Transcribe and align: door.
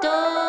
door. 0.00 0.39